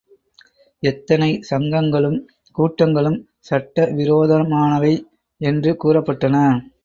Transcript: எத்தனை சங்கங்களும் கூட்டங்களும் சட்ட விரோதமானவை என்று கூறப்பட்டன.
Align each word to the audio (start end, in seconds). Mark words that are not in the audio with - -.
எத்தனை 0.83 1.41
சங்கங்களும் 1.49 2.17
கூட்டங்களும் 2.55 3.19
சட்ட 3.39 3.85
விரோதமானவை 3.91 4.93
என்று 5.41 5.73
கூறப்பட்டன. 5.83 6.37